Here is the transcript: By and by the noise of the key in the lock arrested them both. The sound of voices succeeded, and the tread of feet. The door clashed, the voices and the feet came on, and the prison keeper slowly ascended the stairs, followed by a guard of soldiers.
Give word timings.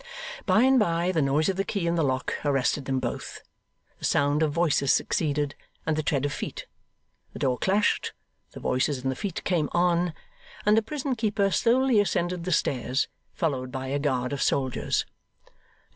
By 0.47 0.63
and 0.63 0.79
by 0.79 1.11
the 1.11 1.21
noise 1.21 1.47
of 1.47 1.57
the 1.57 1.63
key 1.63 1.85
in 1.85 1.93
the 1.93 2.03
lock 2.03 2.33
arrested 2.43 2.85
them 2.85 2.99
both. 2.99 3.41
The 3.99 4.05
sound 4.05 4.41
of 4.41 4.51
voices 4.51 4.91
succeeded, 4.91 5.53
and 5.85 5.95
the 5.95 6.01
tread 6.01 6.25
of 6.25 6.33
feet. 6.33 6.65
The 7.33 7.37
door 7.37 7.59
clashed, 7.59 8.11
the 8.53 8.59
voices 8.59 9.03
and 9.03 9.11
the 9.11 9.15
feet 9.15 9.43
came 9.43 9.69
on, 9.73 10.15
and 10.65 10.75
the 10.75 10.81
prison 10.81 11.13
keeper 11.15 11.51
slowly 11.51 11.99
ascended 11.99 12.45
the 12.45 12.51
stairs, 12.51 13.09
followed 13.35 13.71
by 13.71 13.89
a 13.89 13.99
guard 13.99 14.33
of 14.33 14.41
soldiers. 14.41 15.05